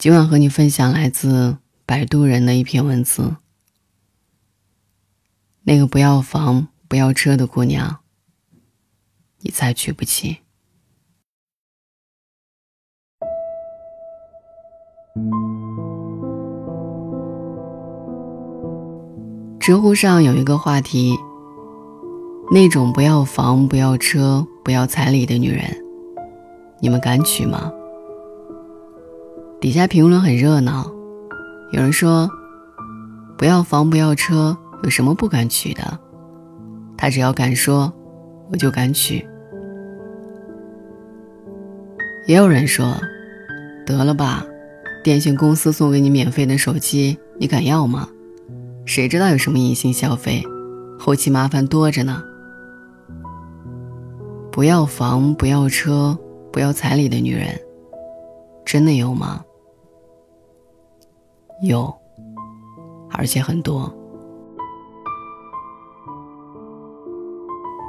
[0.00, 3.36] 今晚和你分享来自摆渡人的一篇文字。
[5.64, 7.98] 那个不要房不要车的姑娘，
[9.40, 10.38] 你再娶不起。
[19.58, 21.14] 知乎上有一个话题：
[22.50, 25.76] 那种不要房不要车不要彩礼的女人，
[26.80, 27.70] 你们敢娶吗？
[29.60, 30.90] 底下评论很热闹，
[31.70, 32.30] 有人说
[33.36, 35.98] ：“不要房不要车，有什么不敢娶的？
[36.96, 37.92] 他只要敢说，
[38.50, 39.22] 我就敢娶。”
[42.26, 42.96] 也有人说
[43.84, 44.46] ：“得了吧，
[45.04, 48.08] 电信公司送给你免费的手机，你敢要吗？
[48.86, 50.42] 谁知道有什么隐形消费，
[50.98, 52.22] 后期麻烦多着呢。”
[54.50, 56.18] 不要房不要车
[56.50, 57.60] 不要彩礼的女人，
[58.64, 59.44] 真的有吗？
[61.62, 61.94] 有，
[63.10, 63.92] 而且很多。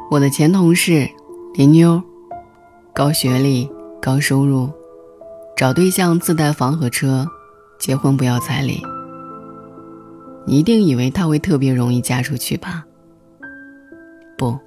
[0.09, 1.09] 我的前同事
[1.53, 2.03] 林妞，
[2.93, 4.69] 高学历、高收入，
[5.55, 7.25] 找对象自带房和车，
[7.79, 8.81] 结婚不要彩礼。
[10.45, 12.85] 你一定以为她会特别容易嫁出去吧？
[14.37, 14.59] 不，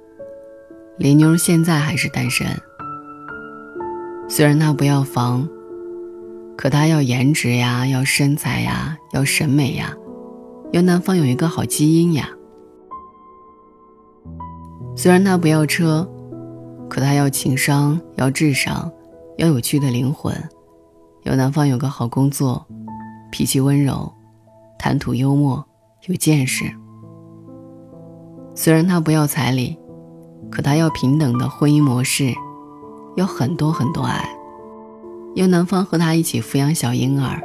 [0.97, 2.47] 林妞现在还是单身。
[4.27, 5.47] 虽然她不要房。
[6.57, 9.93] 可他要颜值呀，要身材呀，要审美呀，
[10.71, 12.29] 要男方有一个好基因呀。
[14.95, 16.09] 虽然他不要车，
[16.89, 18.89] 可他要情商，要智商，
[19.37, 20.33] 要有趣的灵魂，
[21.23, 22.65] 要男方有个好工作，
[23.31, 24.11] 脾气温柔，
[24.79, 25.63] 谈吐幽默，
[26.07, 26.63] 有见识。
[28.55, 29.77] 虽然他不要彩礼，
[30.49, 32.33] 可他要平等的婚姻模式，
[33.17, 34.25] 有很多很多爱。
[35.35, 37.41] 要男方和她一起抚养小婴儿，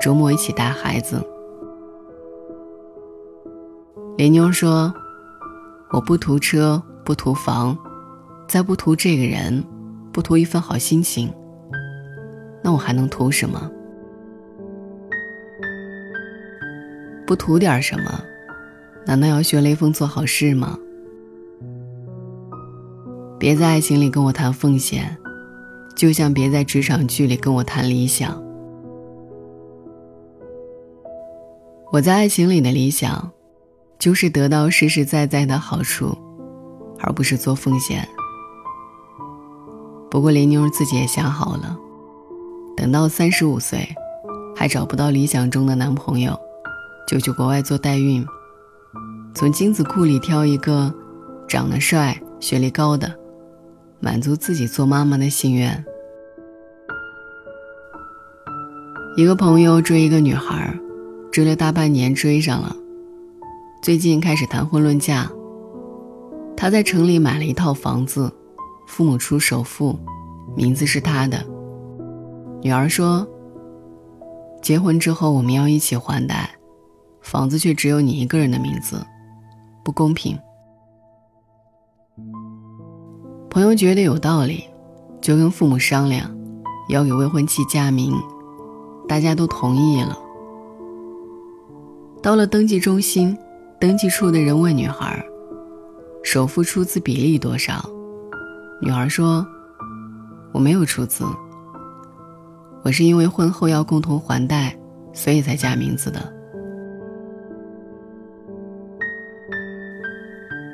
[0.00, 1.24] 周末一起带孩子。
[4.18, 4.92] 林妞说
[5.92, 7.78] ：“我不图车，不图房，
[8.48, 9.64] 再不图这个人，
[10.12, 11.32] 不图一份好心情。
[12.60, 13.70] 那我还能图什么？
[17.24, 18.20] 不图点什么？
[19.06, 20.76] 难道要学雷锋做好事吗？
[23.38, 25.16] 别在爱情里跟我谈奉献。”
[25.94, 28.42] 就像别在职场剧里跟我谈理想。
[31.92, 33.30] 我在爱情里的理想，
[33.98, 36.16] 就是得到实实在在的好处，
[36.98, 38.08] 而不是做奉献。
[40.10, 41.76] 不过林妞自己也想好了，
[42.76, 43.86] 等到三十五岁，
[44.56, 46.38] 还找不到理想中的男朋友，
[47.06, 48.26] 就去国外做代孕，
[49.34, 50.92] 从精子库里挑一个
[51.46, 53.21] 长得帅、学历高的。
[54.02, 55.84] 满足自己做妈妈的心愿。
[59.16, 60.76] 一个朋友追一个女孩，
[61.30, 62.74] 追了大半年，追上了。
[63.80, 65.30] 最近开始谈婚论嫁。
[66.56, 68.32] 他在城里买了一套房子，
[68.88, 69.96] 父母出首付，
[70.56, 71.40] 名字是他的。
[72.60, 73.24] 女儿说
[74.60, 76.50] ：“结婚之后我们要一起还贷，
[77.20, 79.00] 房子却只有你一个人的名字，
[79.84, 80.36] 不公平。”
[83.52, 84.64] 朋友觉得有道理，
[85.20, 86.34] 就跟父母商量，
[86.88, 88.14] 要给未婚妻加名，
[89.06, 90.18] 大家都同意了。
[92.22, 93.36] 到了登记中心，
[93.78, 95.22] 登记处的人问女孩
[96.24, 97.86] ：“首付出资比例多少？”
[98.80, 99.46] 女孩说
[100.54, 101.22] ：“我没有出资，
[102.82, 104.74] 我是因为婚后要共同还贷，
[105.12, 106.32] 所以才加名字的。”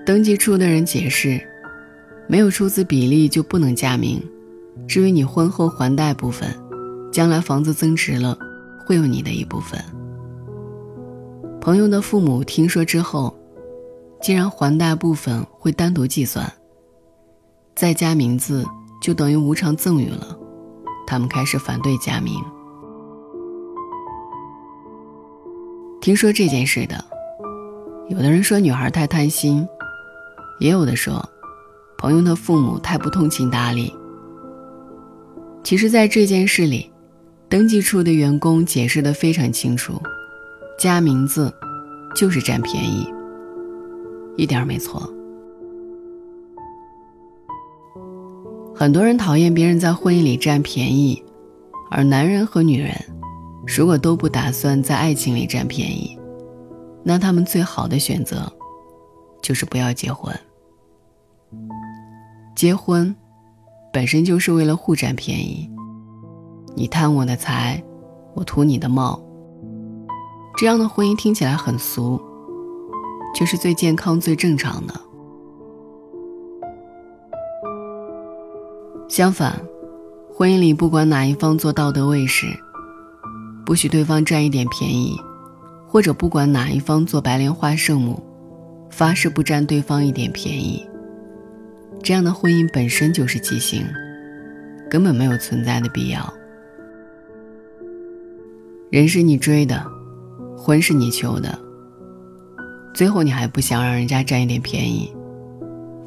[0.07, 1.45] 登记处的人解释。
[2.29, 4.23] 没有出资比例就不能加名。
[4.87, 6.49] 至于你婚后还贷部分，
[7.11, 8.39] 将来房子增值了，
[8.87, 9.83] 会有你的一部分。
[11.61, 13.35] 朋友的父母听说之后，
[14.21, 16.51] 既然还贷部分会单独计算，
[17.75, 18.65] 再加名字
[19.01, 20.39] 就等于无偿赠与了，
[21.07, 22.35] 他们开始反对加名。
[26.01, 27.05] 听说这件事的，
[28.09, 29.67] 有的人说女孩太贪心，
[30.61, 31.27] 也有的说。
[31.99, 33.93] 朋友的父母太不通情达理。
[35.65, 36.89] 其实，在这件事里，
[37.49, 40.01] 登记处的员工解释的非常清楚，
[40.79, 41.53] 加名字
[42.15, 43.13] 就是占便宜，
[44.37, 45.13] 一点没错。
[48.77, 51.21] 很多人讨厌别人在婚姻里占便宜，
[51.91, 52.95] 而男人和女人，
[53.67, 56.17] 如果都不打算在爱情里占便宜，
[57.03, 58.51] 那他们最好的选择，
[59.43, 60.33] 就是不要结婚。
[62.59, 63.15] 结婚，
[63.93, 65.71] 本身就是为了互占便宜。
[66.75, 67.81] 你贪我的财，
[68.35, 69.23] 我图你的貌。
[70.57, 72.21] 这样的婚姻听起来很俗，
[73.33, 75.01] 却是最健康、最正常的。
[79.09, 79.57] 相反，
[80.35, 82.49] 婚姻里不管哪一方做道德卫士，
[83.65, 85.17] 不许对方占一点便宜，
[85.87, 88.21] 或者不管哪一方做白莲花圣母，
[88.91, 90.85] 发誓不占对方一点便宜，
[92.03, 93.85] 这样的婚姻本身就是畸形，
[94.89, 96.33] 根本没有存在的必要。
[98.91, 99.85] 人是你追的，
[100.57, 101.59] 婚是你求的，
[102.95, 105.15] 最后你还不想让人家占一点便宜？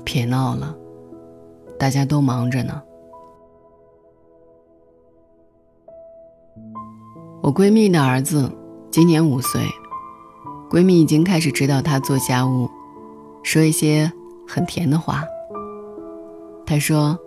[0.04, 0.76] 别闹了，
[1.78, 2.82] 大家都忙着呢。
[7.44, 8.52] 我闺蜜的儿子
[8.90, 9.62] 今年五岁，
[10.70, 12.68] 闺蜜已经开始指导他做家务，
[13.44, 14.12] 说一些
[14.48, 15.24] 很甜的话。
[16.72, 17.20] 他说：“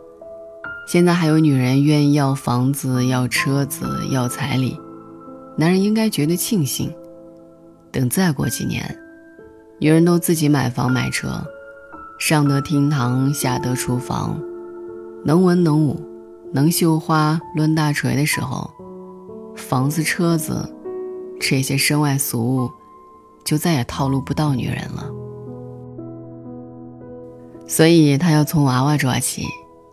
[0.89, 4.81] 现在还有女人愿意要房子、要车子、要彩礼，
[5.55, 6.91] 男人应该觉得庆幸。
[7.93, 8.99] 等再过几年，
[9.79, 11.45] 女人都自己买房买车，
[12.19, 14.41] 上得厅堂，下得厨房，
[15.27, 16.01] 能文能武，
[16.51, 18.71] 能绣花、抡大锤的时候。”
[19.57, 20.75] 房子、车子，
[21.39, 22.71] 这些身外俗物，
[23.45, 25.05] 就再也套路不到女人了。
[27.67, 29.45] 所以他要从娃娃抓起，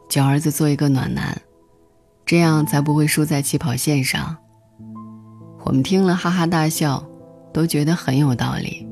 [0.09, 1.41] 教儿子做一个暖男，
[2.25, 4.35] 这样才不会输在起跑线上。
[5.63, 7.03] 我们听了哈哈大笑，
[7.53, 8.87] 都觉得很有道理。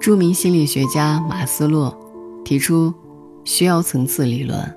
[0.00, 1.96] 著名心理学家马斯洛
[2.44, 2.92] 提出
[3.44, 4.76] 需要层次理论，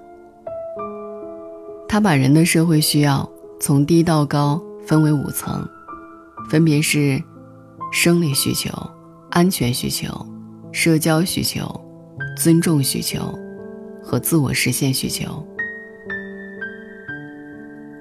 [1.88, 3.30] 他把人的社会需要。
[3.60, 5.68] 从低到高分为五层，
[6.48, 7.20] 分别是
[7.92, 8.70] 生理需求、
[9.32, 10.08] 安全需求、
[10.78, 11.68] 社交需求、
[12.38, 13.34] 尊重需求
[14.00, 15.44] 和自我实现需求。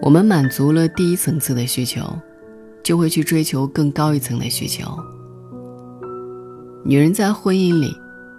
[0.03, 2.03] 我们满足了第一层次的需求，
[2.85, 4.85] 就会去追求更高一层的需求。
[6.85, 7.91] 女人在婚姻里，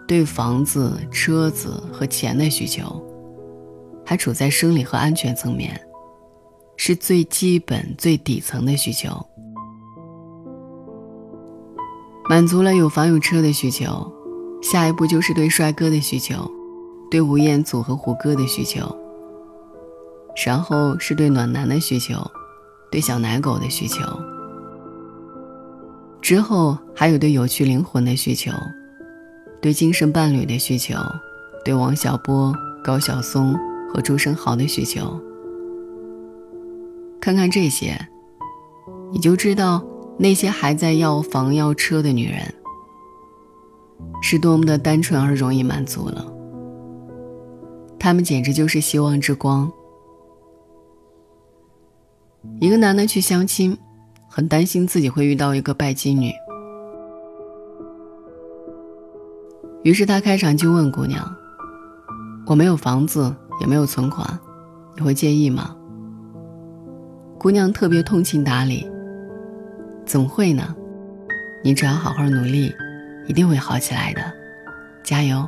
[0.07, 3.03] 对房子、车子和钱的需求，
[4.05, 5.81] 还处在生理和安全层面。
[6.75, 9.09] 是最基本、最底层的需求，
[12.29, 14.13] 满足了有房有车的需求，
[14.61, 16.49] 下一步就是对帅哥的需求，
[17.09, 18.83] 对吴彦祖和胡歌的需求，
[20.45, 22.15] 然后是对暖男的需求，
[22.91, 24.01] 对小奶狗的需求，
[26.21, 28.51] 之后还有对有趣灵魂的需求，
[29.61, 30.95] 对精神伴侣的需求，
[31.63, 33.55] 对王小波、高晓松
[33.93, 35.19] 和朱生豪的需求。
[37.21, 37.97] 看看这些，
[39.11, 39.83] 你就知道
[40.17, 42.53] 那些还在要房要车的女人
[44.21, 46.25] 是多么的单纯而容易满足了。
[47.99, 49.71] 他们简直就是希望之光。
[52.59, 53.77] 一个男的去相亲，
[54.29, 56.31] 很担心自己会遇到一个拜金女，
[59.83, 61.35] 于是他开场就问姑娘
[62.47, 64.39] ：“我没有房子，也没有存款，
[64.95, 65.75] 你会介意吗？”
[67.37, 68.89] 姑娘特别通情达理，
[70.05, 70.75] 怎么会呢？
[71.63, 72.73] 你只要好好努力，
[73.27, 74.21] 一定会好起来的，
[75.03, 75.47] 加油。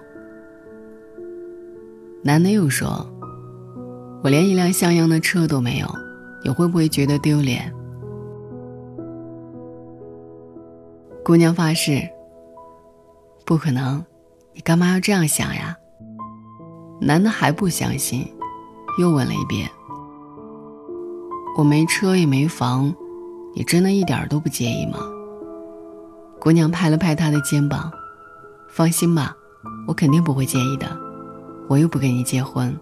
[2.21, 3.09] 男的又说
[4.21, 5.87] ：“我连一辆像样的车都没有，
[6.43, 7.73] 你会不会觉得丢脸？”
[11.23, 12.01] 姑娘发誓
[13.45, 14.05] ：“不可能，
[14.53, 15.77] 你干嘛要这样想呀？”
[16.99, 18.27] 男的还不相信，
[18.99, 19.69] 又问了一遍。
[21.57, 22.93] 我没车也没房，
[23.55, 24.99] 你真的一点都不介意吗？
[26.39, 27.91] 姑娘拍了拍他的肩膀，
[28.69, 29.35] 放心吧，
[29.87, 30.87] 我肯定不会介意的，
[31.67, 32.75] 我又不跟你结婚。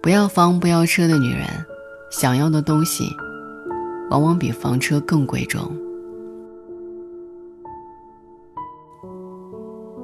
[0.00, 1.46] 不要房不要车的女人，
[2.10, 3.04] 想要的东西，
[4.10, 5.70] 往往比房车更贵重。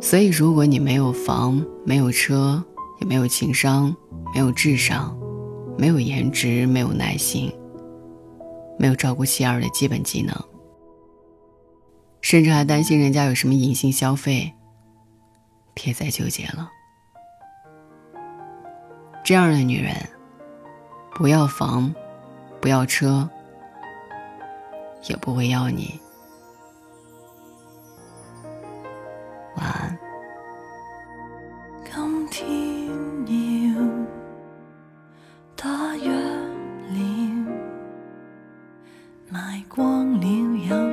[0.00, 2.62] 所以，如果你没有房没有车，
[3.00, 3.94] 也没有情商。
[4.34, 5.18] 没有智商，
[5.78, 7.50] 没有颜值，没有耐心，
[8.78, 10.34] 没有照顾妻儿的基本技能，
[12.22, 14.54] 甚至还担心人家有什么隐性消费，
[15.74, 16.70] 别再纠结了。
[19.24, 19.94] 这样的女人，
[21.14, 21.94] 不要房，
[22.60, 23.28] 不要车，
[25.08, 26.00] 也不会要你。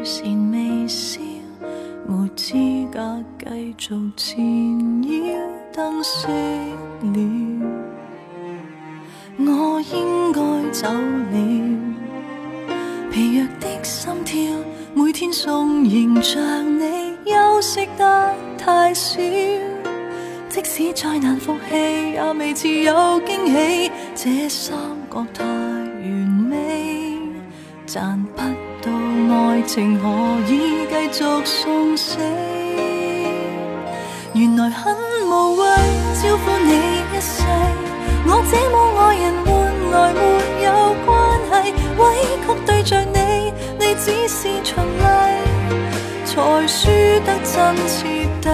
[0.06, 1.20] 善微笑，
[2.08, 2.54] 没资
[2.92, 5.10] 格继续缠绕
[5.74, 6.28] 灯熄
[7.02, 7.18] 了，
[9.40, 9.76] 我。
[9.94, 11.38] 应该走了。
[13.12, 14.42] 疲弱的心跳，
[14.96, 19.20] 每天送迎着你，休息得太少。
[20.50, 23.92] 即使再难服气，也未似有惊喜。
[24.16, 24.76] 这三
[25.12, 27.20] 角太完美，
[27.86, 28.42] 赚不
[29.32, 30.06] 爱情，可
[30.50, 32.18] 以继续送死。
[34.34, 34.96] 原来很
[35.28, 35.66] 无谓
[36.22, 36.72] 招呼你
[37.14, 37.44] 一世，
[38.28, 39.50] 我这么爱人换
[39.92, 40.20] 来没
[40.66, 40.68] 有
[41.06, 41.10] 关
[41.64, 42.02] 系，委
[42.46, 43.18] 屈对着你，
[43.80, 45.04] 你只是循例，
[46.26, 46.34] 才
[46.68, 46.90] 输
[47.26, 47.54] 得真
[47.88, 47.98] 彻
[48.42, 48.50] 底。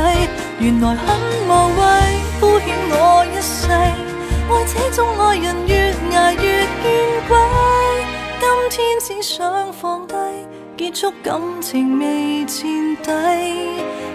[0.59, 1.01] 原来很
[1.47, 1.49] 无
[1.79, 1.81] 谓
[2.39, 5.71] 敷衍我一世，爱这种爱人越
[6.15, 6.85] 挨越见
[7.27, 7.31] 鬼。
[8.39, 10.07] 今天只想放，
[10.81, 13.11] 结束感情未垫底，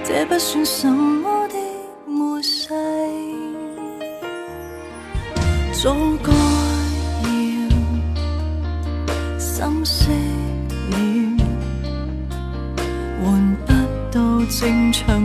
[0.04, 1.54] 这不算什么的
[2.04, 2.74] 末世。
[5.80, 5.94] 早
[6.24, 7.68] 该要
[9.38, 10.10] 心息
[10.90, 10.96] 了，
[13.22, 13.72] 换不
[14.10, 15.22] 到正常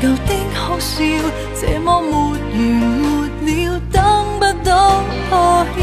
[0.00, 1.04] 旧的哭笑，
[1.60, 4.02] 这么没完没了，等
[4.38, 5.80] 不到破晓。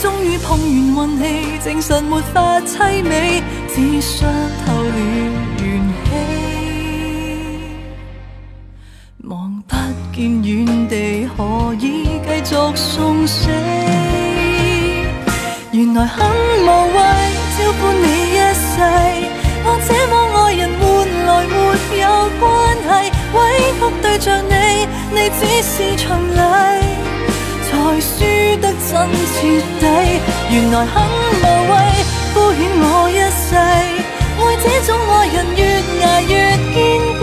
[0.00, 1.22] 终于碰完运气，
[1.64, 4.28] 证实没法凄美，只伤
[4.66, 5.51] 透了
[22.52, 22.86] 关系，
[23.32, 23.38] 委
[23.78, 24.54] 屈对着你，
[25.14, 26.04] 你只是循
[26.36, 26.38] 例。
[27.64, 28.14] 才输
[28.60, 28.92] 得真
[29.32, 29.36] 彻
[29.80, 29.84] 底，
[30.50, 30.94] 原来很
[31.40, 31.72] 无谓
[32.34, 35.60] 敷衍我一世，爱这种爱人越
[36.04, 36.32] 挨越
[36.74, 36.76] 见
[37.18, 37.22] 鬼。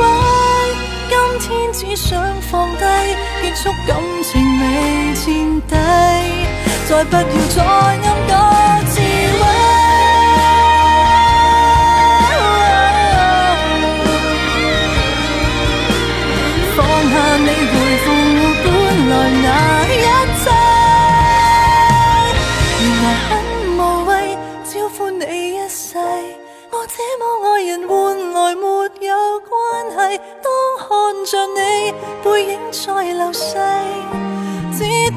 [1.07, 2.09] 今天只想
[2.49, 2.83] 放低，
[3.41, 3.89] 结束感
[4.23, 4.63] 情未
[5.23, 5.27] 垫
[5.67, 5.71] 底，
[6.89, 7.21] 再不要
[7.55, 8.31] 再暗假
[8.89, 9.78] 自毁。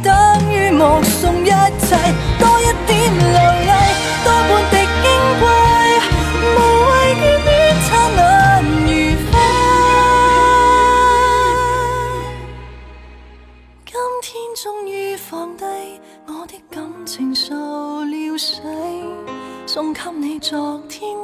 [0.03, 0.13] 等
[0.53, 1.97] 于目送一切，
[2.39, 3.73] 多一点流泪，
[4.25, 5.05] 多半滴矜
[5.41, 5.45] 贵，
[6.43, 7.51] 无谓眷恋
[7.83, 8.21] 灿烂
[8.65, 8.89] 如
[9.31, 9.33] 飞。
[13.87, 15.65] 今天终于放低
[16.27, 17.55] 我的感情受
[18.05, 18.61] 了洗，
[19.67, 21.22] 送给你昨天。